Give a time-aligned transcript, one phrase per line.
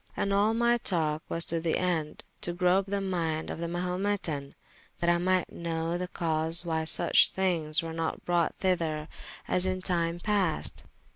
[0.17, 3.67] And all my talke was to the ende [p.354] to grope the mynde of the
[3.67, 4.55] Mahumetan,
[4.97, 9.07] that I might know the cause why such thinges were not brought thyther
[9.47, 10.85] as in tyme paste.